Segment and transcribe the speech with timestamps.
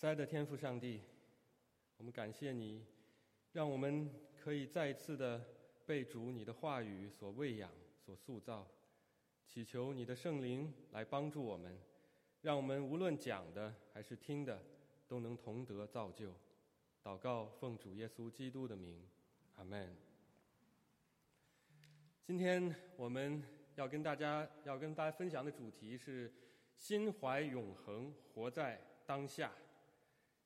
[0.00, 1.02] 慈爱的天父上帝，
[1.98, 2.82] 我们感谢你，
[3.52, 5.44] 让我们可以再一次的
[5.84, 8.66] 被主你的话语所喂养、所塑造，
[9.46, 11.78] 祈求你的圣灵来帮助我们，
[12.40, 14.62] 让我们无论讲的还是听的，
[15.06, 16.32] 都能同得造就。
[17.04, 19.06] 祷告，奉主耶稣基督的名，
[19.56, 19.94] 阿门。
[22.24, 23.42] 今天我们
[23.74, 26.32] 要跟大家要跟大家分享的主题是
[26.78, 29.52] 心怀永恒，活在当下。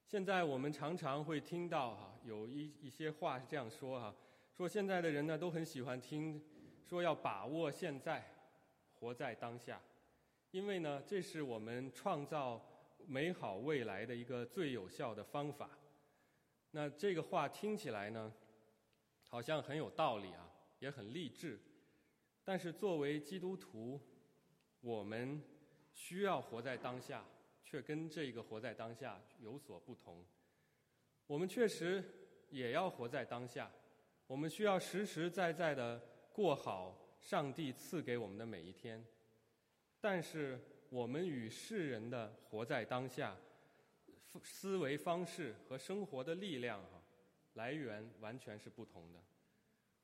[0.06, 4.14] 现在我们常常会听到哈，有一一些话是这样说哈，
[4.54, 6.40] 说现在的人呢都很喜欢听，
[6.84, 8.22] 说要把握现在，
[8.92, 9.80] 活在当下，
[10.50, 12.62] 因为呢这是我们创造
[13.06, 15.70] 美好未来的一个最有效的方法。
[16.70, 18.32] 那这个话听起来呢，
[19.28, 20.48] 好像很有道理啊，
[20.80, 21.58] 也很励志，
[22.44, 23.98] 但是作为基督徒，
[24.80, 25.42] 我们
[25.94, 27.24] 需要活在当下。
[27.74, 30.24] 却跟这个活在当下有所不同。
[31.26, 32.04] 我们确实
[32.48, 33.68] 也要活在当下，
[34.28, 36.00] 我们需要实实在在的
[36.32, 39.04] 过好上帝赐给我们的每一天。
[40.00, 40.56] 但是，
[40.88, 43.36] 我们与世人的活在当下
[44.44, 47.02] 思维方式和生活的力量啊，
[47.54, 49.18] 来源完全是不同的。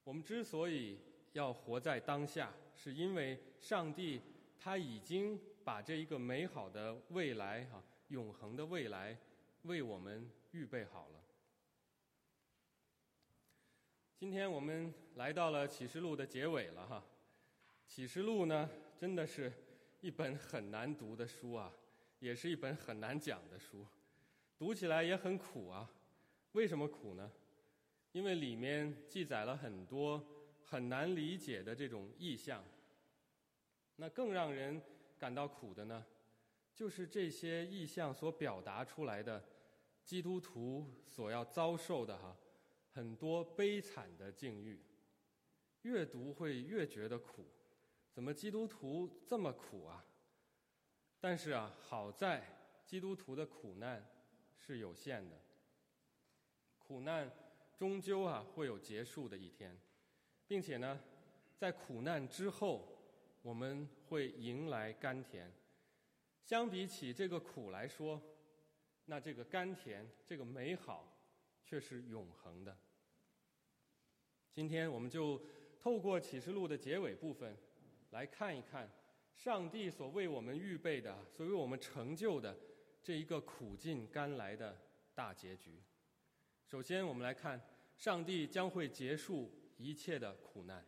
[0.03, 0.99] 我们之所以
[1.35, 4.21] 要活在当下，是因为上帝
[4.59, 5.41] 他已经。
[5.71, 9.17] 把这一个美好的未来，哈，永恒的未来，
[9.63, 11.21] 为我们预备好了。
[14.17, 17.05] 今天我们来到了启示录的结尾了，哈。
[17.87, 18.69] 启示录呢，
[18.99, 19.53] 真的是
[20.01, 21.73] 一本很难读的书啊，
[22.19, 23.87] 也是一本很难讲的书，
[24.59, 25.89] 读起来也很苦啊。
[26.51, 27.31] 为什么苦呢？
[28.11, 30.21] 因为里面记载了很多
[30.65, 32.61] 很难理解的这种意象。
[33.95, 34.83] 那更让人。
[35.21, 36.07] 感到苦的呢，
[36.75, 39.45] 就是这些意象所表达出来的
[40.03, 42.35] 基督徒所要遭受的哈
[42.95, 44.83] 很多悲惨的境遇，
[45.83, 47.45] 越读会越觉得苦，
[48.11, 50.03] 怎么基督徒这么苦啊？
[51.21, 52.43] 但是啊，好在
[52.87, 54.03] 基督徒的苦难
[54.57, 55.39] 是有限的，
[56.79, 57.31] 苦难
[57.77, 59.79] 终究啊会有结束的一天，
[60.47, 60.99] 并且呢，
[61.59, 62.97] 在苦难之后。
[63.43, 65.51] 我们会迎来甘甜。
[66.43, 68.21] 相比起这个苦来说，
[69.07, 71.17] 那这个甘甜、这个美好
[71.65, 72.77] 却是永恒的。
[74.53, 75.41] 今天我们就
[75.79, 77.57] 透过启示录的结尾部分，
[78.11, 78.91] 来看一看
[79.35, 82.59] 上帝所为我们预备的、所为我们成就的
[83.03, 84.77] 这一个苦尽甘来的
[85.15, 85.83] 大结局。
[86.67, 87.61] 首先，我们来看
[87.97, 90.85] 上帝将会结束一切的苦难。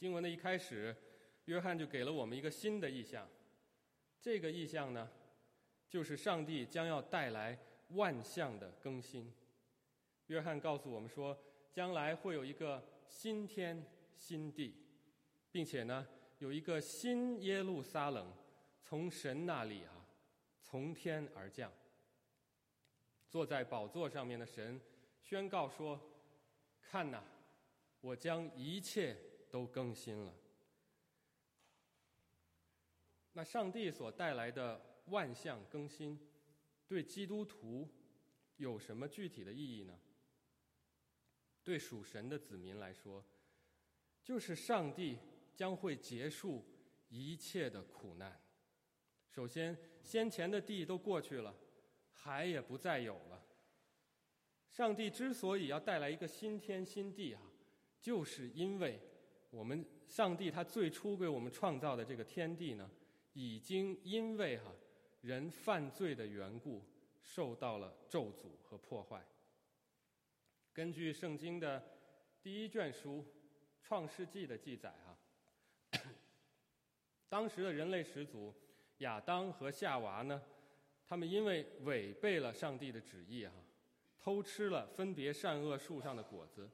[0.00, 0.96] 经文的一开始，
[1.44, 3.28] 约翰就给了我们一个新的意象。
[4.18, 5.06] 这个意象呢，
[5.90, 9.30] 就是上帝将要带来万象的更新。
[10.28, 11.38] 约翰告诉我们说，
[11.70, 13.84] 将来会有一个新天
[14.16, 14.74] 新地，
[15.52, 18.32] 并且呢，有一个新耶路撒冷
[18.82, 20.08] 从神那里啊
[20.62, 21.70] 从天而降。
[23.28, 24.80] 坐在宝座上面的神
[25.20, 26.00] 宣告说
[26.80, 27.22] ：“看呐，
[28.00, 29.14] 我将一切。”
[29.50, 30.32] 都更新了。
[33.32, 36.18] 那上帝所带来的万象更新，
[36.86, 37.88] 对基督徒
[38.56, 39.98] 有什么具体的意义呢？
[41.62, 43.24] 对属神的子民来说，
[44.22, 45.18] 就是上帝
[45.54, 46.64] 将会结束
[47.08, 48.40] 一切的苦难。
[49.28, 51.54] 首先，先前的地都过去了，
[52.10, 53.44] 海也不再有了。
[54.70, 57.42] 上帝之所以要带来一个新天新地啊，
[58.00, 59.00] 就是因为。
[59.50, 62.88] 我们上帝他最初给我们创造的这个天地呢，
[63.32, 64.72] 已经因为哈
[65.20, 66.84] 人犯罪的缘故，
[67.20, 69.24] 受到了咒诅和破坏。
[70.72, 71.82] 根据圣经的
[72.42, 73.22] 第一卷书
[73.82, 75.98] 《创世纪》的记载哈，
[77.28, 78.54] 当时的人类始祖
[78.98, 80.40] 亚当和夏娃呢，
[81.04, 83.52] 他们因为违背了上帝的旨意哈，
[84.20, 86.70] 偷吃了分别善恶树上的果子。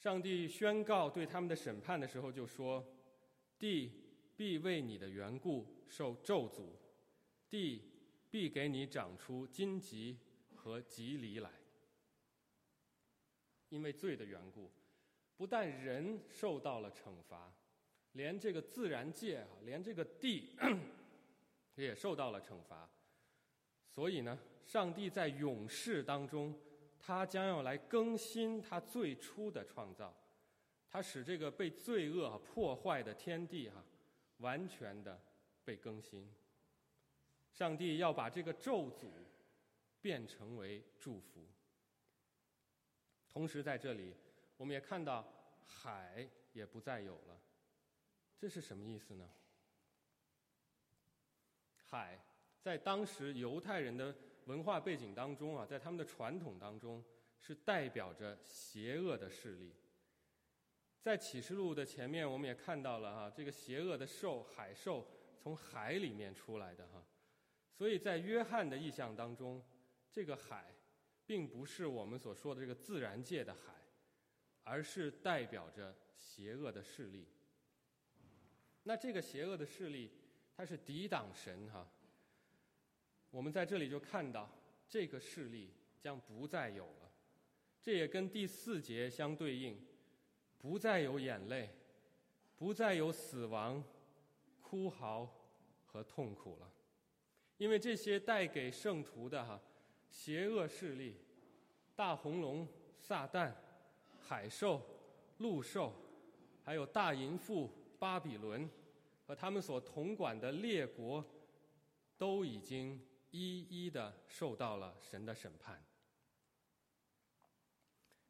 [0.00, 2.82] 上帝宣告对他们的审判的时候，就说
[3.60, 3.92] ：“地
[4.34, 6.70] 必为你的缘故受咒诅，
[7.50, 7.82] 地
[8.30, 10.16] 必给你长出荆棘
[10.54, 11.50] 和棘藜来。
[13.68, 14.70] 因为罪的缘故，
[15.36, 17.52] 不但人受到了惩罚，
[18.12, 20.56] 连这个自然界啊，连这个地
[21.76, 22.88] 也受到了惩罚。
[23.86, 26.58] 所以呢，上帝在永世当中。”
[27.00, 30.14] 他将要来更新他最初的创造，
[30.88, 33.82] 他使这个被罪恶破坏的天地哈，
[34.38, 35.20] 完全的
[35.64, 36.30] 被更新。
[37.52, 39.10] 上帝要把这个咒诅
[40.00, 41.46] 变成为祝福。
[43.28, 44.14] 同时，在这里
[44.56, 45.26] 我们也看到
[45.64, 47.40] 海也不再有了，
[48.38, 49.28] 这是什么意思呢？
[51.76, 52.20] 海
[52.60, 54.14] 在当时犹太人的
[54.46, 57.04] 文化背景当中啊，在他们的传统当中，
[57.38, 59.72] 是代表着邪恶的势力。
[61.00, 65.06] 在启示录的前面，我们也看到了哈，这个邪恶的兽海兽
[65.38, 67.02] 从海里面出来的哈，
[67.72, 69.64] 所以在约翰的意象当中，
[70.12, 70.74] 这个海
[71.24, 73.74] 并不是我们所说的这个自然界的海，
[74.62, 77.26] 而是代表着邪恶的势力。
[78.82, 80.10] 那这个邪恶的势力，
[80.54, 81.90] 它是抵挡神哈。
[83.30, 84.50] 我们在这里就看到
[84.88, 87.10] 这个势力将不再有了，
[87.80, 89.78] 这也跟第四节相对应。
[90.58, 91.70] 不再有眼泪，
[92.58, 93.82] 不再有死亡、
[94.60, 95.26] 哭嚎
[95.86, 96.70] 和痛苦了，
[97.56, 99.58] 因为这些带给圣徒的哈
[100.10, 101.16] 邪恶势力、
[101.96, 102.68] 大红龙、
[102.98, 103.54] 撒旦、
[104.18, 104.82] 海兽、
[105.38, 105.94] 陆兽，
[106.62, 108.68] 还有大淫妇巴比伦
[109.26, 111.24] 和他们所统管的列国，
[112.18, 113.00] 都已经
[113.30, 115.82] 一一的受到了神的审判，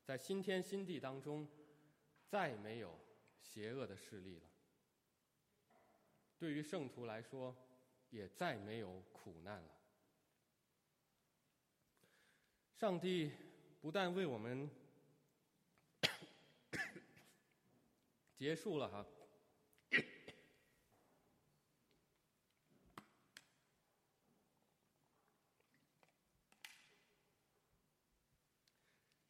[0.05, 1.49] 在新天新地当中。
[2.31, 2.97] 再没有
[3.43, 4.49] 邪恶的势力了。
[6.39, 7.53] 对于圣徒来说，
[8.11, 9.75] 也再没有苦难了。
[12.77, 13.33] 上帝
[13.81, 14.71] 不但为我们
[18.37, 19.05] 结束了哈，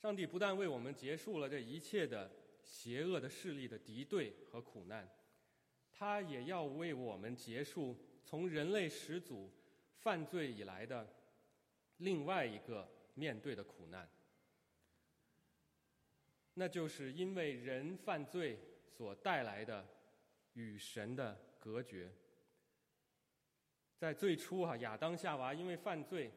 [0.01, 2.31] 上帝不但为我们结束了这一切的。
[2.63, 5.09] 邪恶的势力的敌对和苦难，
[5.91, 9.51] 他也要为我们结束从人类始祖
[9.97, 11.09] 犯罪以来的
[11.97, 14.09] 另外一个面对的苦难，
[16.55, 18.57] 那就是因为人犯罪
[18.87, 19.85] 所带来的
[20.53, 22.13] 与神的隔绝。
[23.97, 26.31] 在最初啊，亚当夏娃因为犯罪，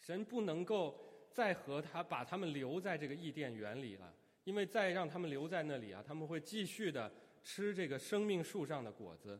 [0.00, 1.05] 神不能够
[1.36, 4.10] 再和他把他们留在这个伊甸园里了。
[4.44, 7.12] 因为再让他们留在那里啊，他们会继续的
[7.42, 9.38] 吃这个生命树上的果子，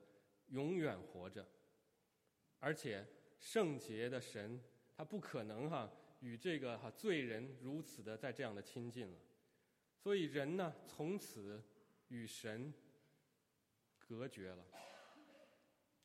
[0.48, 1.46] 永远活着。
[2.58, 3.06] 而且
[3.38, 4.60] 圣洁的神，
[4.94, 5.90] 他不可能哈
[6.20, 9.19] 与这个哈罪人如此的在这样的亲近了。
[9.96, 11.62] 所以人呢，从此
[12.08, 12.75] 与神
[13.96, 14.66] 隔绝了。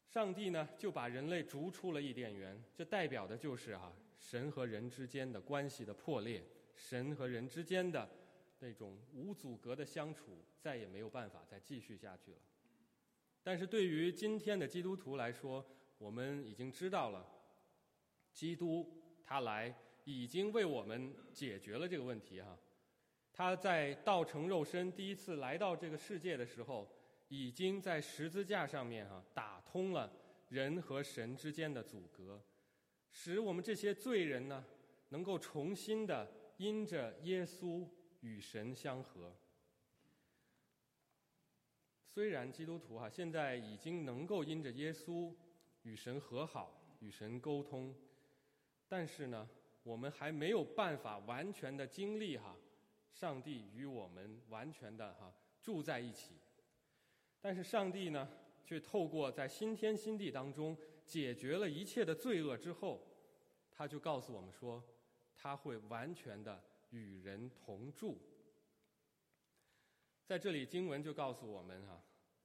[0.08, 3.92] 上帝呢，就把人类逐出了伊甸园，这代表的就是哈
[4.22, 6.42] 神和人之间的关系的破裂，
[6.78, 8.10] 神和人之间的。
[8.64, 12.38] 那种无阻隔的相处再也没有办法再继续下去了。
[13.42, 15.66] 但是对于今天的基督徒来说，
[15.98, 17.28] 我们已经知道了，
[18.32, 18.88] 基督
[19.26, 22.56] 他来已经为我们解决了这个问题哈。
[23.34, 26.88] 他在道成肉身第一次来到这个世界的时候，
[27.30, 30.14] 已经在十字架上面哈打通了
[30.50, 32.40] 人和神之间的阻隔，
[33.12, 34.66] 使我们这些罪人呢
[35.10, 37.88] 能够重新的因着耶稣。
[38.24, 39.36] 与神相合。
[42.06, 45.34] 虽然基督徒哈现在已经能够因着耶稣
[45.82, 47.96] 与神和好、与神沟通，
[48.88, 49.50] 但是呢，
[49.82, 52.56] 我们还没有办法完全的经历哈
[53.12, 55.34] 上帝与我们完全的哈
[55.64, 56.36] 住在一起。
[57.42, 58.30] 但是上帝呢，
[58.64, 60.78] 却透过在新天新地当中
[61.12, 63.06] 解决了一切的罪恶之后，
[63.70, 64.82] 他就告诉我们说，
[65.36, 66.64] 他会完全的。
[66.92, 68.18] 与人同住，
[70.26, 72.04] 在这里经文就告诉我们哈，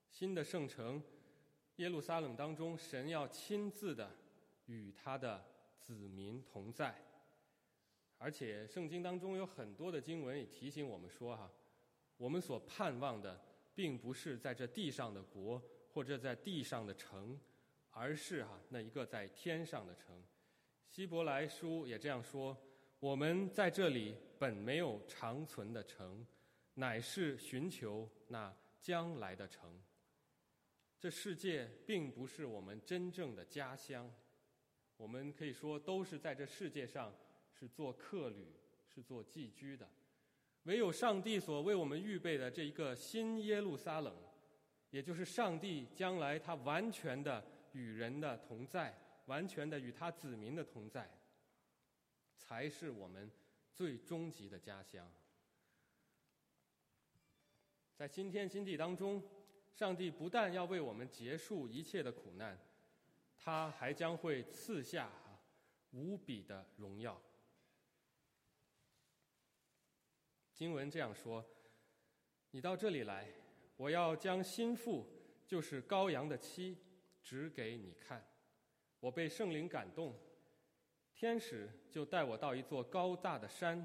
[0.09, 1.03] 新的圣城
[1.79, 4.09] 耶路撒冷当中，神要亲自的
[4.67, 5.45] 与他的
[5.81, 6.95] 子民同在，
[8.19, 11.51] 而且圣经当中有很多的经文也提醒我们说哈，
[12.17, 13.45] 我们所盼望的
[13.75, 15.61] 并不是在这地上的国
[15.93, 17.37] 或者在地上的城，
[17.99, 20.23] 而是哈那一个在天上的城。
[20.91, 22.55] 希伯来书也这样说。
[23.01, 26.25] 我们在这里本没有长存的城，
[26.75, 29.81] 乃是寻求那将来的城。
[31.01, 34.11] 这世界并不是我们真正的家乡，
[34.99, 37.15] 我们可以说都是在这世界上
[37.51, 38.47] 是做客旅，
[38.95, 39.89] 是做寄居的。
[40.65, 44.15] 唯有上帝所为我们预备的这一个新耶路撒冷，
[44.91, 47.45] 也就是上帝将来他完全的
[47.77, 51.09] 与人的同在，完全的与他子民的同在。
[52.39, 53.31] 才是我们
[53.73, 55.11] 最终极的家乡。
[57.95, 59.23] 在新天新地当中，
[59.75, 62.57] 上帝不但要为我们结束一切的苦难，
[63.37, 65.11] 他还将会赐下
[65.93, 67.21] 无比的荣耀。
[70.53, 71.45] 经文这样说
[72.53, 73.29] ：“你到这里来，
[73.77, 75.07] 我要将心腹，
[75.47, 76.79] 就是羔羊的妻，
[77.27, 78.25] 指给你看。
[79.01, 80.17] 我被圣灵感动，
[81.13, 83.85] 天使就带我到一座高大的山，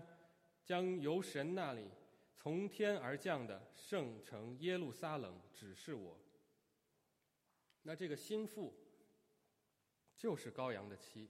[0.64, 1.90] 将由神那里
[2.36, 6.16] 从天而降的圣城耶路撒冷指示我。
[7.82, 8.72] 那这个心腹，
[10.16, 11.28] 就是羔羊的妻。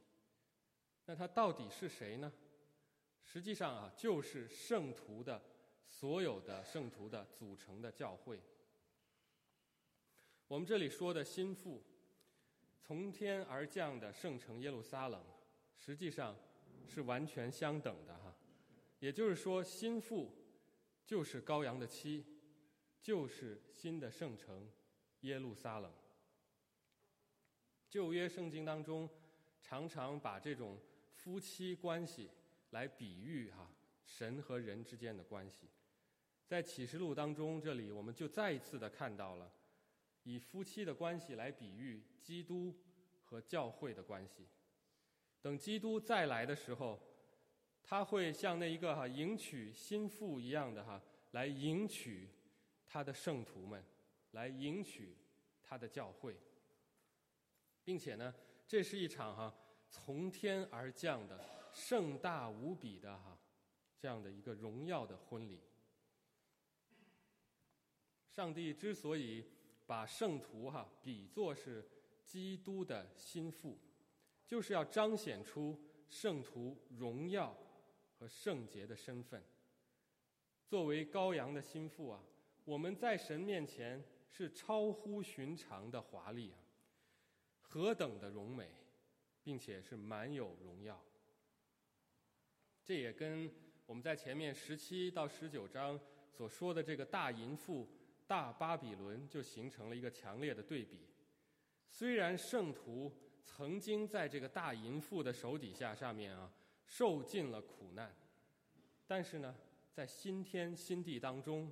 [1.06, 2.34] 那他到底是谁呢？”
[3.24, 5.42] 实际上啊，就是圣徒的
[5.88, 8.42] 所有的圣徒的组成的教会。
[10.50, 11.82] 我们这里说的心腹，
[12.92, 15.24] 从天而降的圣城耶路撒冷，
[15.78, 16.36] 实际上
[16.86, 18.36] 是完全相等的哈。
[19.00, 20.30] 也就是说，心腹
[21.06, 22.26] 就是羔羊的妻，
[23.02, 24.70] 就是新的圣城
[25.22, 25.90] 耶路撒冷。
[27.88, 29.10] 旧约圣经当中
[29.62, 30.78] 常常把这种
[31.14, 32.30] 夫妻关系。
[32.72, 33.72] 来比喻哈
[34.04, 35.70] 神和人之间的关系，
[36.46, 39.50] 在启示录当中，这里我们就再一次的看到了
[40.24, 42.76] 以夫妻的关系来比喻基督
[43.24, 44.48] 和教会的关系。
[45.42, 47.00] 等基督再来的时候，
[47.84, 51.02] 他会像那一个哈迎娶新妇一样的哈
[51.32, 52.30] 来迎娶
[52.86, 53.84] 他的圣徒们，
[54.32, 55.18] 来迎娶
[55.64, 56.36] 他的教会，
[57.84, 58.34] 并且呢，
[58.68, 59.54] 这是一场哈
[59.90, 61.40] 从天而降的。
[61.74, 63.40] 盛大无比的哈，
[63.98, 65.62] 这样的一个荣耀的婚礼。
[68.30, 69.46] 上帝之所以
[69.92, 71.86] 把圣徒哈比作是
[72.24, 73.78] 基督的心腹，
[74.48, 77.54] 就是要彰显出圣徒荣耀
[78.18, 79.44] 和圣洁的身份。
[80.66, 82.24] 作为羔羊的心腹啊，
[82.64, 86.58] 我们在神面前是超乎寻常的华丽啊，
[87.60, 88.70] 何等的荣美，
[89.44, 91.04] 并且是满有荣耀。
[92.82, 93.54] 这也跟
[93.86, 96.00] 我们在前面十七到十九章
[96.32, 97.86] 所说的这个大淫妇、
[98.32, 101.06] 大巴比伦就形成了一个强烈的对比。
[101.90, 103.12] 虽然圣徒
[103.44, 106.50] 曾经在这个大淫妇的手底下上面啊
[106.86, 108.16] 受尽了苦难，
[109.06, 109.54] 但是呢，
[109.92, 111.70] 在新天新地当中，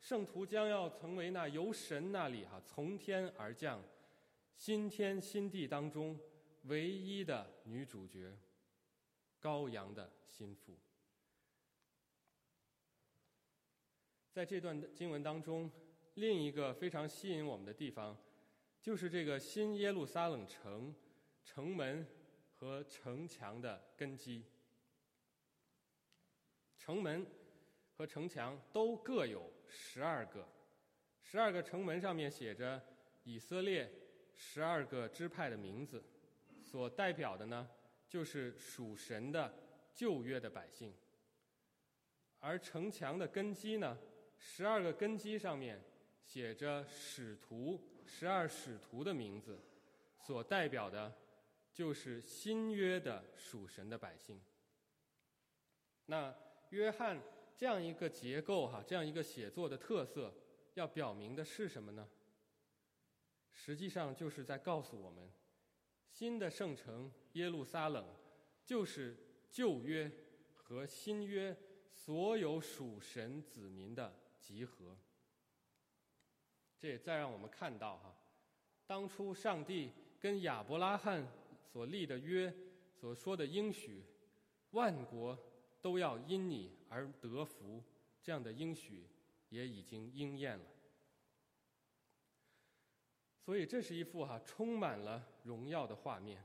[0.00, 3.78] 圣徒将要成为那由神那里哈从天而降
[4.56, 6.18] 新天新地当中
[6.62, 8.34] 唯一的女主角。
[9.42, 10.78] 羔羊的心腹，
[14.30, 15.68] 在这段经文当中，
[16.14, 18.16] 另一个非常吸引我们的地方，
[18.80, 20.94] 就是这个新耶路撒冷城
[21.44, 22.06] 城门
[22.54, 24.44] 和城墙的根基。
[26.76, 27.26] 城门
[27.96, 30.46] 和城墙都各有十二个，
[31.22, 32.82] 十二个城门上面写着
[33.24, 33.90] 以色列
[34.34, 36.04] 十二个支派的名字，
[36.60, 37.68] 所代表的呢。
[38.08, 39.50] 就是属神的
[39.94, 40.92] 旧约的百姓，
[42.40, 43.96] 而城墙的根基呢，
[44.36, 45.82] 十二个根基上面
[46.22, 49.60] 写着使徒十二使徒的名字，
[50.18, 51.14] 所代表的，
[51.72, 54.40] 就是新约的属神的百姓。
[56.06, 56.34] 那
[56.70, 57.20] 约翰
[57.56, 60.34] 这样一个结构哈，这样一个写作的特色，
[60.74, 62.08] 要表明的是什么呢？
[63.50, 65.30] 实际上就是在告诉我们。
[66.08, 68.06] 新的圣城耶路撒冷，
[68.64, 69.16] 就是
[69.50, 70.10] 旧约
[70.54, 71.56] 和新约
[71.90, 74.96] 所有属神子民的集合。
[76.82, 78.12] 这也再让我们看到哈，
[78.88, 81.24] 当初上帝跟亚伯拉罕
[81.62, 82.52] 所立的约，
[82.92, 84.02] 所说的应许，
[84.72, 85.38] 万国
[85.80, 87.80] 都要因你而得福，
[88.20, 89.06] 这样的应许
[89.48, 90.64] 也已经应验了。
[93.38, 96.44] 所以这是一幅哈充满了荣耀的画面。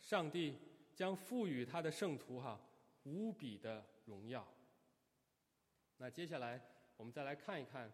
[0.00, 0.58] 上帝
[0.92, 2.60] 将赋予他的圣徒哈
[3.04, 4.44] 无比的荣耀。
[5.98, 6.60] 那接下来
[6.96, 7.92] 我们再来看一看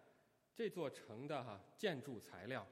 [0.56, 2.66] 这座城的哈建筑材料。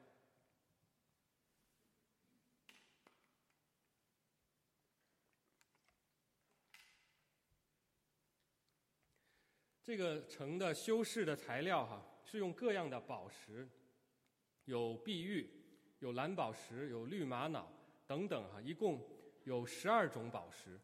[9.82, 13.68] 这个城的修饰的材料哈是用各样的宝石。
[14.64, 15.46] 有碧玉，
[15.98, 17.70] 有蓝宝石，有绿玛瑙
[18.06, 19.06] 等等哈，一共
[19.44, 20.80] 有十二种宝石。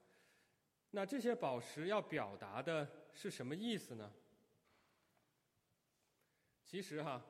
[0.90, 4.12] 那这些宝石要表达的是什么意思呢？
[6.70, 7.20] 其实哈，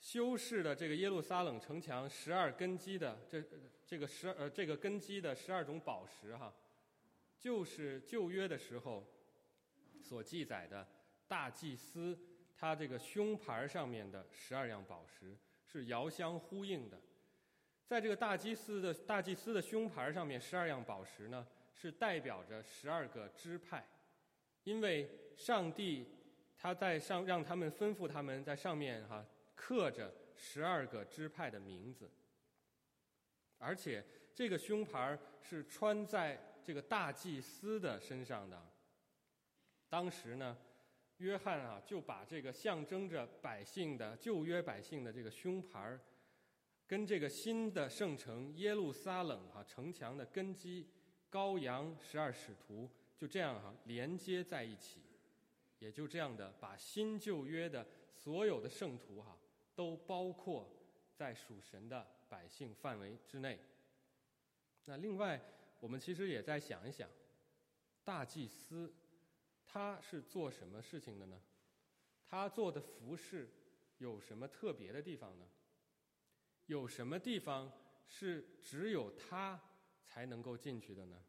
[0.00, 3.40] 修饰的这个耶路撒冷城墙十二根基的这
[3.86, 6.52] 这个十呃这个根基的十二种宝石哈，
[7.38, 9.06] 就是旧约的时候
[10.02, 10.84] 所记载的
[11.28, 12.18] 大祭司
[12.56, 15.38] 他这个胸牌上面的十二样宝石。
[15.64, 16.98] 是遥相呼应的，
[17.86, 23.86] 在这个大祭司的大祭司的胸牌上面，十二样宝石呢，是代表着十二个支派，
[24.64, 26.06] 因为上帝
[26.58, 29.24] 他在上让他们吩咐他们在上面哈
[29.54, 32.10] 刻着十二个支派的名字，
[33.56, 38.60] 而且这个胸牌是穿在这个大祭司的身上的。
[39.88, 40.58] 当时呢。
[41.18, 45.98] 约翰啊，就把这个象征着百姓的旧约百姓的这个胸牌，
[46.86, 50.88] 跟这个新的圣城耶路撒冷啊城墙的根基
[51.28, 55.02] 羔羊十二使徒就这样哈连接在一起，
[55.78, 59.38] 也就这样的把新旧约的所有的圣徒哈
[59.74, 60.68] 都包括
[61.14, 63.58] 在属神的百姓范围之内。
[64.84, 65.40] 那另外，
[65.80, 67.08] 我们其实也在想一想，
[68.04, 68.94] 大祭司。
[69.70, 71.38] 他是做什么事情的呢？
[72.24, 73.50] 他做的服饰
[73.98, 75.46] 有什么特别的地方呢？
[76.64, 77.70] 有什么地方
[78.06, 79.60] 是只有他
[80.02, 81.22] 才能够进去的呢？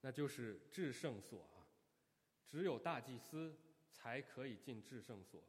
[0.00, 1.46] 那就是至圣所，
[2.48, 3.54] 只有大祭司
[3.92, 5.42] 才可以进至圣所。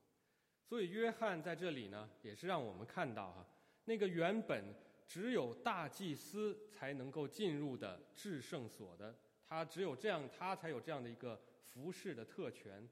[0.64, 3.46] 所以约翰在这里呢，也是让我们看到哈，
[3.86, 4.74] 那个原本
[5.06, 9.16] 只有大祭司才能够进入的至圣所的。
[9.48, 12.86] 他只有这样，他才有这样的一个服饰的特权。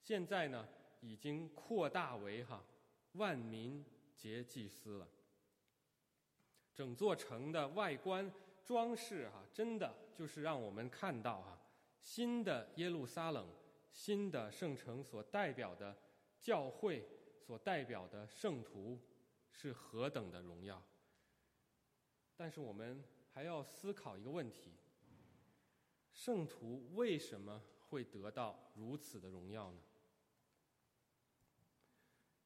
[0.00, 0.68] 现在呢，
[1.00, 2.64] 已经扩大为哈
[3.14, 5.08] 万民皆祭司了。
[6.72, 8.30] 整座城的外观
[8.64, 11.57] 装饰哈，真的就是让我们看到哈
[12.08, 13.46] 新的耶路撒冷、
[13.92, 15.94] 新的圣城所代表的
[16.40, 17.06] 教会
[17.38, 18.98] 所代表的圣徒
[19.52, 20.82] 是何等的荣耀。
[22.34, 24.72] 但是我们还要思考一个问题。
[26.14, 29.78] 圣徒为什么会得到如此的荣耀呢？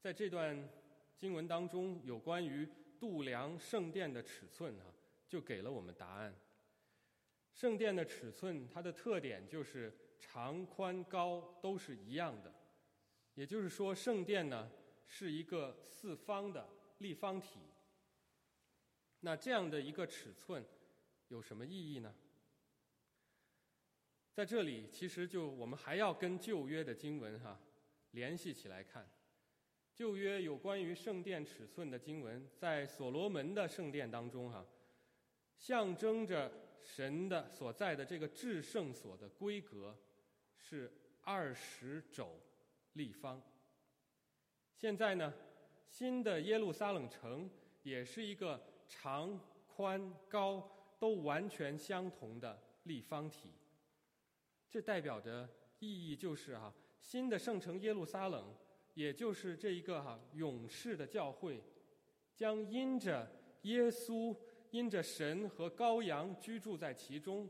[0.00, 0.68] 在这段
[1.16, 4.92] 经文当中，有关于度量圣殿的尺寸啊，
[5.28, 6.36] 就给了我们答案。
[7.52, 12.52] 圣殿的尺寸，它的特点就是长、宽、高都是一样的，
[13.34, 14.70] 也就是说，圣殿呢
[15.06, 17.60] 是一个四方的立方体。
[19.20, 20.64] 那这样的一个尺寸
[21.28, 22.14] 有什么意义呢？
[24.32, 27.60] 在这里，其实就我们还要跟旧约的经文哈
[28.12, 29.08] 联系起来看。
[29.94, 34.66] 旧约有关于圣殿尺寸的经文，在所罗门的圣殿当中哈，
[35.58, 36.50] 象征着
[36.82, 39.96] 神的所在的这个至圣所的规格
[40.56, 40.92] 是
[41.22, 42.38] 二十肘
[42.94, 43.40] 立方。
[44.76, 45.32] 现在呢，
[45.88, 47.48] 新的耶路撒冷城
[47.82, 50.68] 也是一个长、宽、高
[50.98, 53.50] 都完全相同的立方体。
[54.68, 58.54] 这代表着意义就是哈，新的圣城耶路撒冷，
[58.94, 61.62] 也就是这一个哈勇士的教会，
[62.34, 63.30] 将因着
[63.62, 64.36] 耶稣、
[64.72, 67.48] 因着神和羔羊居住在其中，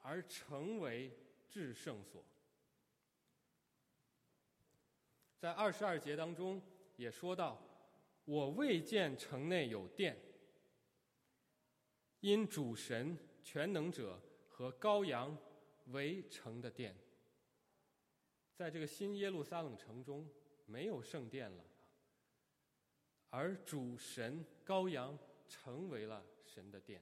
[0.00, 1.12] 而成为
[1.48, 2.24] 至圣所。
[5.38, 6.62] 在二十二节当中
[6.96, 7.60] 也说到
[8.24, 10.16] ：“我未见城内有殿，
[12.20, 15.36] 因主神全能者和羔羊。”
[15.92, 16.94] 围城的殿，
[18.54, 20.28] 在这个新耶路撒冷城中
[20.66, 21.64] 没有圣殿了，
[23.30, 26.22] 而主神羔羊成为了
[26.58, 27.00] 神的殿，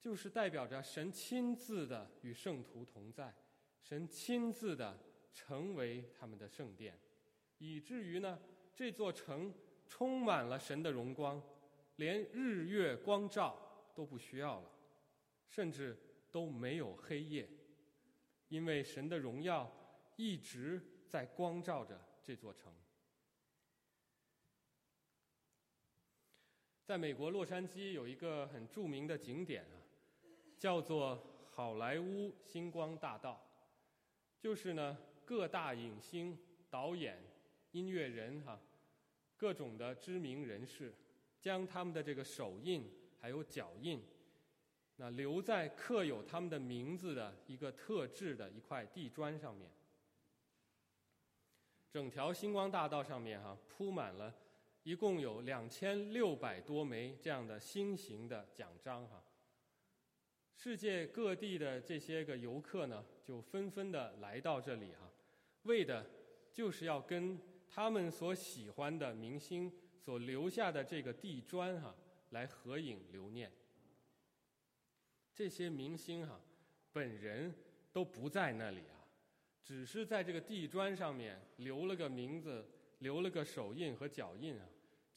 [0.00, 3.34] 就是代表着神亲自的与圣徒同在，
[3.82, 4.98] 神亲自的
[5.34, 6.98] 成为他们的圣殿，
[7.58, 8.40] 以至于呢
[8.74, 9.52] 这座城
[9.86, 11.42] 充满了神的荣光，
[11.96, 14.70] 连日月光照都不需要了，
[15.48, 15.96] 甚至。
[16.30, 17.48] 都没有黑夜，
[18.48, 19.66] 因为神的荣耀
[20.14, 22.70] 一直在光照着这座城。
[26.88, 29.76] 在美国洛杉矶有一个很著名的景点啊，
[30.56, 33.46] 叫做好莱坞星光大道，
[34.40, 36.38] 就是呢各大影星、
[36.70, 37.22] 导演、
[37.72, 38.58] 音乐人哈，
[39.36, 40.94] 各种的知名人士，
[41.38, 44.02] 将他们的这个手印还有脚印。
[44.96, 49.70] 那留在刻有他们的名字的一个特制的一块地砖上面，
[51.90, 54.34] 整条星光大道上面哈铺满了，
[54.88, 59.22] 一共有两千六百多枚这样的星形的奖章哈。
[60.54, 65.12] 世界各地的这些个游客呢，就纷纷的来到这里哈，
[65.64, 66.08] 为的
[66.54, 71.94] 就是要跟他们所喜欢的明星所留下的这个地砖哈
[72.30, 73.52] 来合影留念。
[75.34, 76.40] 这些明星哈，
[76.94, 77.54] 本人
[77.92, 79.04] 都不在那里啊，
[79.62, 82.66] 只是在这个地砖上面留了个名字，
[83.00, 84.66] 留了个手印和脚印啊，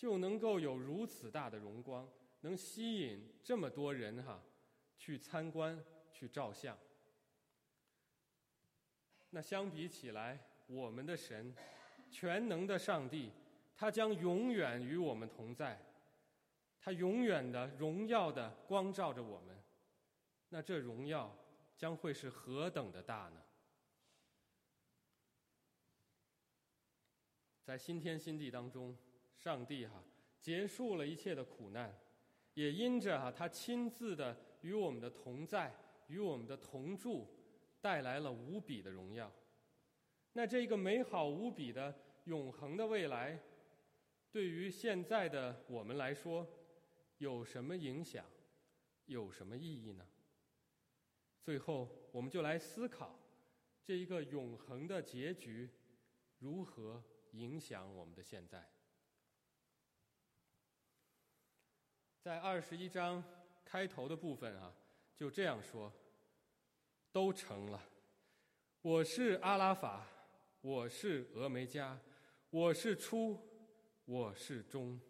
[0.02, 2.10] 就能够有如此大的荣光，
[2.40, 4.44] 能吸引这么多人哈
[4.98, 5.80] 去参观、
[6.12, 6.76] 去照相。
[9.30, 11.56] 那相比起来，我们的神，
[12.10, 13.32] 全能的上帝，
[13.76, 15.80] 他将永远与我们同在，
[16.80, 19.56] 他永远的荣耀的光照着我们。
[20.50, 21.32] 那这荣耀
[21.78, 23.44] 将会是何等的大呢？
[27.64, 28.98] 在新天新地当中，
[29.42, 30.04] 上帝哈
[30.40, 31.92] 结束了一切的苦难，
[32.54, 35.76] 也因着哈他亲自的与我们的同在，
[36.10, 37.28] 与我们的同住，
[37.82, 39.32] 带来了无比的荣耀。
[40.34, 41.92] 那这个美好无比的
[42.26, 43.40] 永恒的未来，
[44.32, 46.48] 对于现在的我们来说，
[47.18, 48.24] 有什么影响？
[49.08, 50.06] 有什么意义呢？
[51.42, 53.20] 最后，我们就来思考
[53.84, 55.68] 这一个永恒的结局
[56.38, 58.64] 如何影响我们的现在。
[62.22, 63.24] 在二十一章
[63.66, 64.72] 开头的部分啊，
[65.16, 65.92] 就这样说
[67.12, 67.82] ：“都成了，
[68.84, 70.06] 我是阿拉法，
[70.62, 72.00] 我是峨眉加，
[72.52, 73.40] 我是初，
[74.06, 75.02] 我是终。”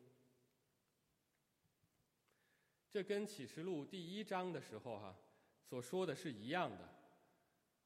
[2.89, 5.13] 这跟启示录第一章的时候哈。
[5.69, 6.89] 所说的是一样的，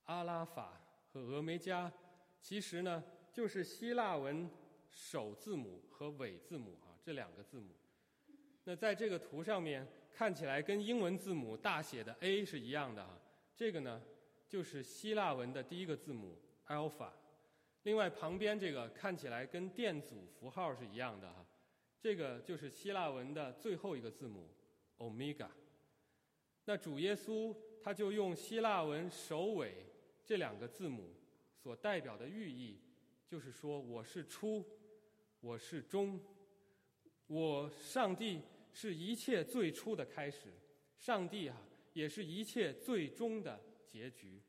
[0.04, 0.80] 阿拉法
[1.12, 1.92] 和峨眉加，
[2.42, 4.48] 其实呢就是希腊文
[4.92, 7.74] 首字母和尾字母啊这两个字母。
[8.66, 13.18] 那在这个图上面看起来跟英文字母大写的 A 是一样的啊，
[13.56, 14.02] 这个呢
[14.50, 17.10] 就是希腊文的第一个字母 alpha。
[17.84, 21.46] 另外旁边这个看起来跟电阻符号是一样的哈，
[22.02, 24.50] 这个就是希腊文的最后一个字母
[24.98, 25.48] omega。
[26.66, 27.56] 那主耶稣。
[27.86, 29.86] 他就用希腊文首尾
[30.26, 31.14] 这两个字母
[31.56, 32.82] 所代表的寓意，
[33.28, 34.66] 就是说我是初，
[35.40, 36.20] 我是终，
[37.28, 38.42] 我上帝
[38.76, 40.54] 是一切最初的开始，
[41.00, 41.58] 上帝啊
[41.94, 44.44] 也是一切最终的结局。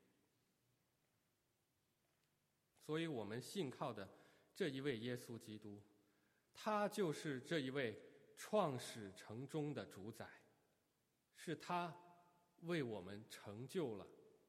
[2.85, 4.07] 所以我们信靠的
[4.53, 5.81] 这一位耶稣基督，
[6.53, 7.99] 他就是这一位
[8.35, 10.29] 创始成终的主宰，
[11.35, 11.95] 是他。
[12.61, 14.07] 为我们成就了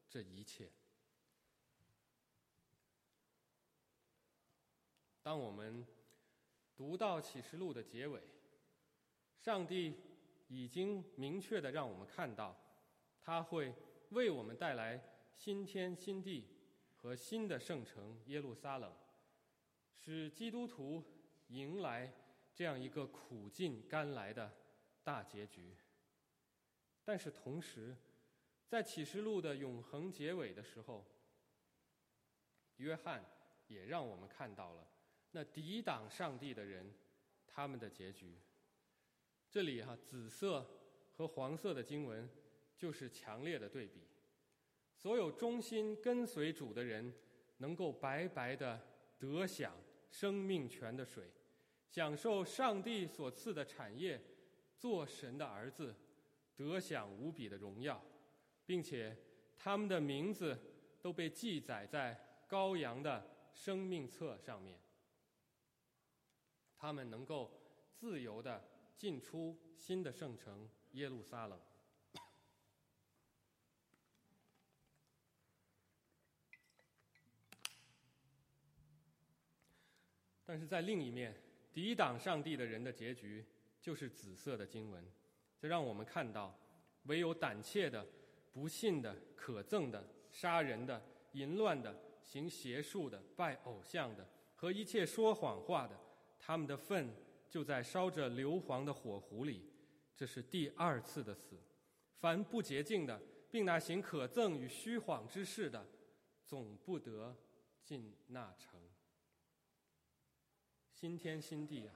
[0.09, 0.67] 这一切。
[5.21, 5.85] 当我们
[6.75, 8.19] 读到启示录的结尾，
[9.39, 9.95] 上帝
[10.49, 12.55] 已经明确的让我们看到，
[13.21, 13.73] 他会
[14.09, 15.01] 为我们带来
[15.33, 16.45] 新天新地
[16.93, 18.93] 和新的圣城耶路撒冷，
[19.95, 21.01] 使基督徒
[21.47, 22.13] 迎来
[22.53, 24.51] 这样一个苦尽甘来的
[25.03, 25.73] 大结局。
[27.05, 27.95] 但是同时，
[28.67, 31.05] 在启示录的永恒结尾的时候，
[32.75, 33.23] 约翰
[33.67, 34.85] 也让我们看到了
[35.31, 36.93] 那抵挡上帝的人
[37.47, 38.37] 他们的结局。
[39.49, 40.65] 这里哈，紫色
[41.15, 42.29] 和黄色的经文
[42.77, 44.01] 就是强烈的对比。
[44.95, 47.13] 所有忠心跟随主的人，
[47.57, 48.79] 能够白白的
[49.17, 49.75] 得享
[50.11, 51.31] 生命泉的水，
[51.87, 54.21] 享受上帝所赐的产业，
[54.77, 55.95] 做神的儿子。
[56.55, 58.03] 得享无比的荣耀，
[58.65, 59.15] 并且
[59.57, 60.59] 他们的名字
[61.01, 64.77] 都被记载在羔羊的生命册上面。
[66.75, 67.49] 他们能够
[67.95, 68.61] 自由的
[68.99, 71.57] 进出新的圣城耶路撒冷。
[80.45, 81.33] 但是在另一面，
[81.71, 83.45] 抵挡上帝的人的结局
[83.79, 85.01] 就是紫色的经文。
[85.57, 86.53] 这让我们看到，
[87.03, 88.05] 唯有胆怯的、
[88.51, 91.01] 不信的、可憎的、杀人的、
[91.33, 95.97] 淫乱的、行邪术的、拜偶像的和一切说谎话的，
[96.37, 97.15] 他们的粪
[97.49, 99.69] 就在烧着硫磺的火湖里。
[100.15, 101.57] 这是第二次的死。
[102.19, 105.85] 凡不洁净的，并那行可憎与虚谎之事的，
[106.45, 107.35] 总不得
[107.83, 108.79] 进那城。
[110.93, 111.93] 新天新地啊！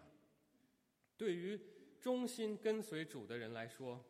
[1.18, 1.60] 对于。
[2.04, 4.04] 忠心跟随主的人来说，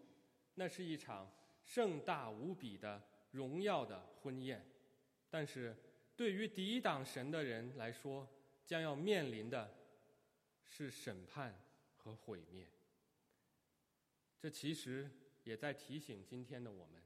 [0.56, 1.32] 那是一场
[1.64, 4.60] 盛大无比的荣耀的婚宴；
[5.30, 5.78] 但是，
[6.16, 8.28] 对于抵挡神的人来说，
[8.66, 9.72] 将要面临的
[10.68, 11.62] 是审判
[11.96, 12.68] 和毁灭。
[14.40, 15.10] 这其实
[15.44, 17.02] 也在提醒今天的我们：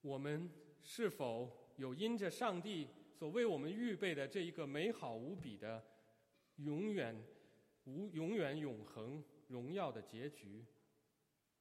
[0.00, 0.50] 我们
[0.82, 5.84] 是否有因着上帝所为我们预备的这一个美好无比的
[6.56, 7.16] 永远？
[7.84, 10.64] 无永远永恒荣耀的结局，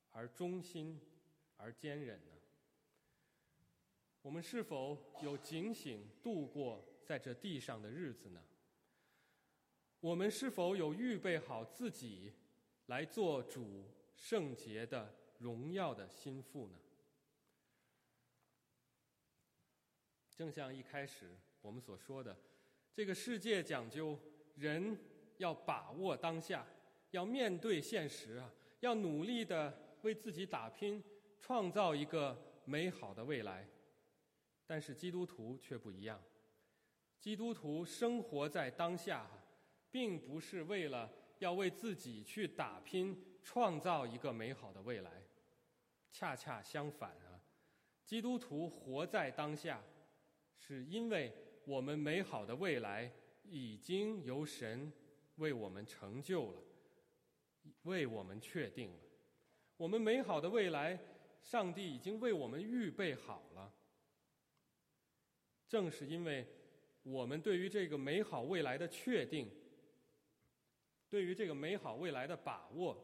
[0.09, 0.99] 而忠心
[1.55, 2.31] 而坚忍呢？
[4.23, 8.43] 我们是否有警醒度过在这地上的日子呢？
[10.05, 12.31] 我们是否有预备好自己
[12.85, 13.83] 来做主
[14.15, 16.77] 圣洁的荣耀的心腹呢？
[20.29, 22.37] 正像一开始我们所说的，
[22.93, 24.15] 这个世界讲究
[24.53, 24.95] 人
[25.37, 26.63] 要把握当下，
[27.09, 31.03] 要面对现实啊，要努力的为自己打拼，
[31.39, 33.67] 创造一个美好的未来。
[34.67, 36.21] 但是基督徒却不一样，
[37.19, 39.27] 基督徒生活在当下，
[39.95, 45.23] 并不是为了要为自己去打拼，创造一个美好的未来。
[46.11, 47.39] 恰恰相反啊，
[48.03, 49.81] 基督徒活在当下。
[50.57, 51.31] 是因为
[51.63, 53.09] 我们美好的未来
[53.43, 54.91] 已经由神
[55.37, 56.61] 为我们成就了，
[57.83, 58.99] 为我们确定了。
[59.77, 60.99] 我们美好的未来，
[61.41, 63.73] 上帝已经为我们预备好了。
[65.69, 66.45] 正是因为
[67.03, 69.49] 我们对于这个美好未来的确定，
[71.15, 73.01] 对于这个美好未来的把握，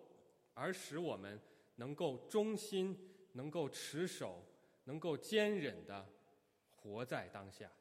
[0.53, 1.39] 而使我们
[1.75, 4.43] 能够忠心、能够持守、
[4.83, 6.05] 能够坚忍的。
[6.69, 7.71] 活在当下，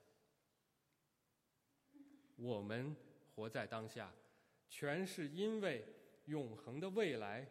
[2.36, 2.94] 我们
[3.34, 4.14] 活在当下，
[4.68, 5.84] 全是因为
[6.26, 7.44] 永恒的未来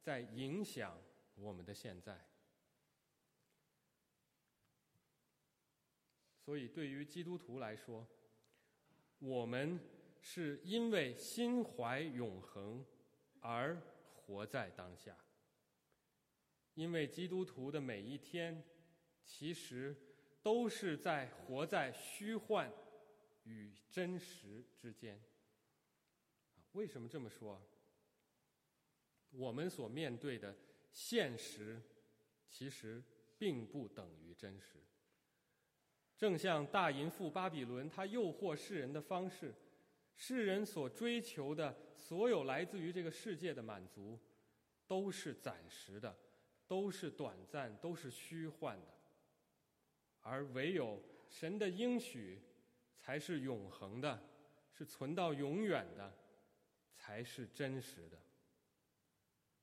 [0.00, 0.96] 在影响
[1.34, 2.16] 我们的现在。
[6.44, 8.06] 所以，对于基督徒来说，
[9.18, 9.80] 我们
[10.20, 12.84] 是因为心怀永恒
[13.40, 13.80] 而
[14.14, 15.16] 活在当下。
[16.74, 18.62] 因为基督徒的每一天，
[19.24, 19.96] 其实。
[20.42, 22.72] 都是在活在虚幻
[23.42, 25.20] 与真实之间。
[26.72, 27.60] 为什么这么说？
[29.32, 30.56] 我们所面对的
[30.90, 31.78] 现实，
[32.48, 33.02] 其实
[33.36, 34.82] 并不等于真实。
[36.16, 39.54] 正像大淫妇巴比伦，他诱惑世人的方式，
[40.16, 44.18] 世人所追求的所有来自于这个世界的满足，
[44.86, 46.16] 都是暂时的，
[46.66, 48.86] 都是短暂，都是虚幻的。
[50.20, 52.40] 而唯有神的应许，
[52.98, 54.22] 才是永恒的，
[54.72, 56.12] 是存到永远的，
[56.92, 58.18] 才是真实的。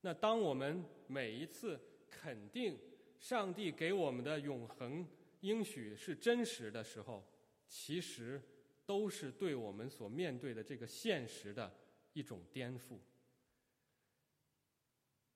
[0.02, 1.80] 那当我们每一次
[2.10, 2.80] 肯定
[3.20, 5.06] 上帝给我们的永恒
[5.42, 7.24] 应许是真实的时候，
[7.68, 8.42] 其实
[8.88, 11.72] 都是对我们所面对的这个现实的
[12.14, 12.98] 一种颠覆。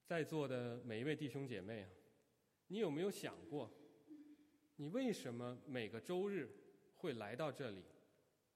[0.06, 1.90] 在座的每一位弟兄姐妹啊，
[2.68, 3.70] 你有没有想过？
[4.78, 6.50] 你为什么每个周日
[6.96, 7.84] 会来到这里，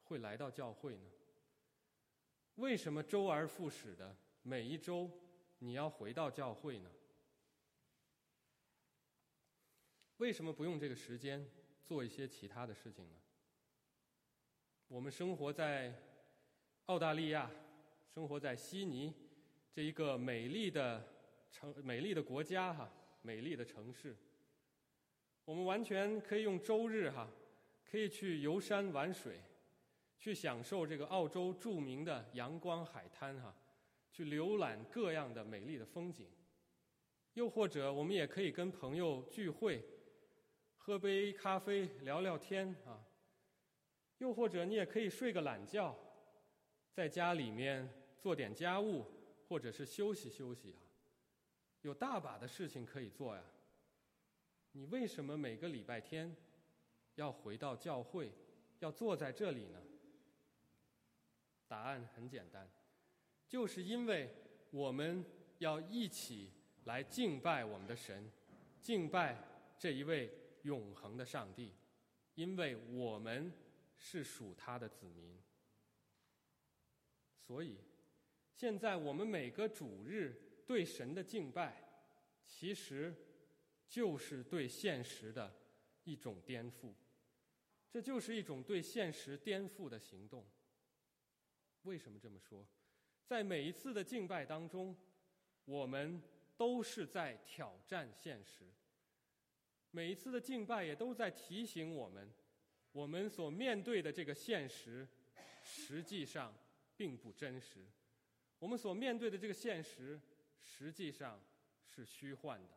[0.03, 1.11] 会来到教会呢？
[2.55, 5.11] 为什么周而复始的每一周
[5.59, 6.89] 你要回到教会呢？
[10.17, 11.45] 为什么不用这个时间
[11.83, 13.17] 做一些其他的事情呢？
[14.87, 15.91] 我们生活在
[16.85, 17.49] 澳大利亚，
[18.13, 19.11] 生活在悉尼
[19.71, 21.03] 这一个美丽的
[21.49, 22.87] 城、美丽的国家哈，
[23.23, 24.15] 美丽的城市。
[25.43, 27.27] 我们完全可以用周日哈，
[27.83, 29.41] 可以去游山玩水，
[30.19, 33.53] 去享受这个澳洲著名的阳光海滩哈，
[34.11, 36.27] 去浏览各样的美丽的风景。
[37.33, 39.83] 又或者，我们也可以跟朋友聚会，
[40.77, 43.04] 喝杯咖啡聊聊天啊。
[44.19, 45.95] 又或者，你也可以睡个懒觉，
[46.93, 49.05] 在家里面做点家务，
[49.47, 50.79] 或者是休息休息啊。
[51.81, 53.43] 有大把的事情可以做呀。
[54.71, 56.35] 你为什么每个礼拜天
[57.15, 58.31] 要回到教会，
[58.79, 59.81] 要坐在这里呢？
[61.67, 62.69] 答案很简单，
[63.47, 64.29] 就是因为
[64.71, 65.23] 我们
[65.57, 66.51] 要一起
[66.85, 68.31] 来敬拜我们的神，
[68.81, 69.37] 敬拜
[69.77, 70.31] 这一位
[70.63, 71.73] 永恒的上帝，
[72.35, 73.51] 因为我们
[73.97, 75.41] 是属他的子民。
[77.39, 77.77] 所以，
[78.53, 81.83] 现在我们每个主日对神的敬拜，
[82.45, 83.13] 其实。
[83.87, 85.55] 就是对现实的
[86.05, 86.91] 一种颠覆，
[87.87, 90.43] 这就是一种对现实颠覆的行动。
[91.83, 92.67] 为什么这么说？
[93.27, 94.97] 在每一次的敬拜当中，
[95.65, 96.19] 我们
[96.57, 98.65] 都是在挑战现实。
[99.91, 102.33] 每一次的敬拜也都在提醒我们，
[102.95, 105.05] 我们所面对的这个现实，
[105.61, 106.55] 实际上
[106.95, 107.85] 并不真实。
[108.57, 110.17] 我们所面对的这个现实，
[110.61, 111.37] 实际上
[111.85, 112.69] 是虚幻的。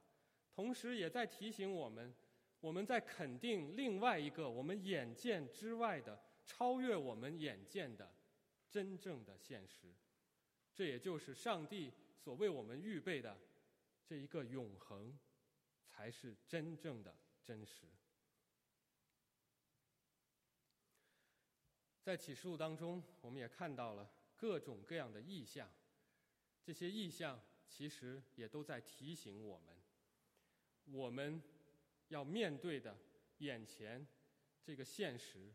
[0.51, 2.13] 同时也在提醒我们，
[2.59, 8.13] 我们在肯定另外一个我们眼见之外的、超越我们眼见的
[8.69, 9.87] 真正的现实。
[10.75, 13.39] 这也就是上帝所为我们预备的
[14.05, 15.17] 这一个永恒，
[15.87, 17.87] 才是真正的真实。
[22.09, 25.71] 在启示录当中，我们也看到了各种各样的意象，
[26.63, 29.77] 这些意象其实也都在提醒我们，
[30.87, 31.43] 我们
[32.09, 32.97] 要面对的
[33.41, 34.09] 眼前
[34.63, 35.53] 这个现实，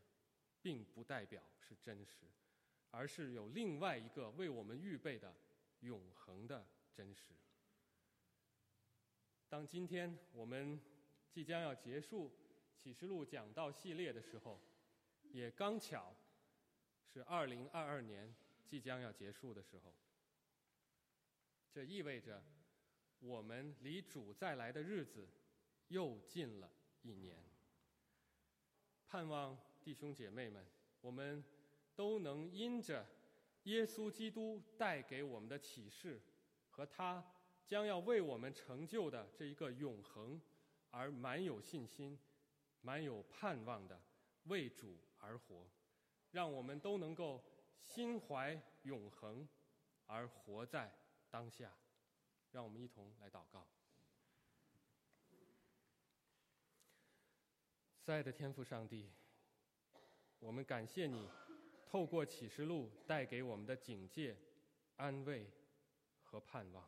[0.61, 2.27] 并不代表是真实，
[2.91, 5.35] 而是有另外一个为我们预备的
[5.79, 6.63] 永恒的
[6.93, 7.33] 真实。
[9.49, 10.79] 当今天我们
[11.31, 12.31] 即将要结束
[12.75, 14.61] 启示录讲道系列的时候，
[15.31, 16.15] 也刚巧
[17.13, 18.33] 是二零二二年
[18.65, 19.93] 即将要结束的时候。
[21.71, 22.43] 这意味着
[23.19, 25.29] 我们离主再来的日子
[25.89, 26.71] 又近了
[27.03, 27.37] 一年。
[29.05, 30.65] 盼望弟兄姐妹们，
[31.01, 31.43] 我们
[31.95, 33.05] 都能因着
[33.65, 36.19] 耶稣基督带给我们的启示
[36.69, 37.23] 和他。
[37.65, 40.39] 将要为我们成就的这一个永恒，
[40.91, 42.19] 而满有信心、
[42.81, 43.99] 满有盼望的
[44.43, 45.65] 为主而活，
[46.33, 47.41] 让我们都能够
[47.79, 49.47] 心怀永恒，
[50.07, 50.91] 而活在
[51.29, 51.71] 当下。
[52.51, 53.67] 让我们一同来祷告。
[58.03, 59.09] 在的天父上帝，
[60.39, 61.27] 我们感谢你
[61.85, 64.37] 透过启示录带给我们的警戒、
[64.97, 65.49] 安慰
[66.21, 66.87] 和盼望。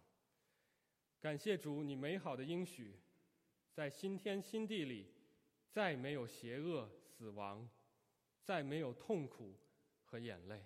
[1.20, 3.00] 感谢主，你美好的应许，
[3.72, 5.12] 在新天新地里，
[5.72, 7.68] 再没有邪恶、死亡，
[8.46, 9.58] 再没有痛苦
[10.06, 10.64] 和眼泪。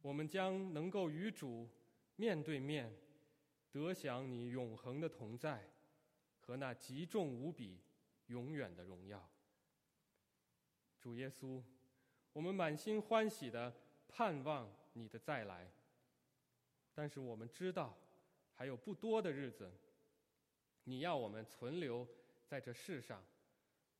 [0.00, 1.68] 我们将能够与主
[2.14, 2.96] 面对面，
[3.70, 5.68] 得享你永恒的同在
[6.38, 7.80] 和那极重无比、
[8.28, 9.28] 永远的荣耀。
[11.00, 11.60] 主耶稣，
[12.32, 13.74] 我们满心欢喜的
[14.08, 15.70] 盼望你的再来，
[16.94, 17.94] 但是我们知道。
[18.58, 19.70] 还有不多的日子，
[20.84, 22.08] 你要我们存留
[22.46, 23.22] 在这世上，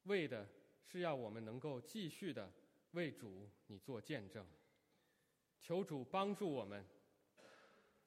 [0.05, 0.49] 为的
[0.87, 2.51] 是要我们能够继续的
[2.93, 4.47] 为主你做见证。
[5.61, 6.87] 求主帮助我们，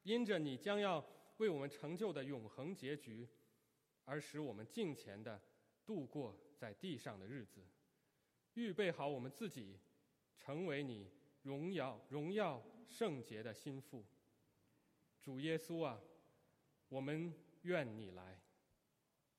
[0.04, 1.06] 因着你将要
[1.38, 3.28] 为我们成就的永恒结局，
[4.06, 5.40] 而使我们敬虔的
[5.86, 7.62] 度过在地上的日子，
[8.54, 9.78] 预备好我们自己，
[10.38, 11.12] 成为你
[11.44, 14.06] 荣耀荣耀圣洁的心腹。
[15.22, 16.02] 主耶稣啊！
[16.88, 18.42] 我们愿你来，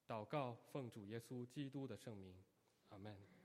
[0.06, 2.34] 祷告奉主耶稣基督的圣名，
[2.90, 3.39] 阿门。